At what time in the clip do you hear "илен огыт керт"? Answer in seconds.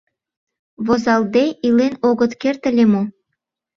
1.67-2.61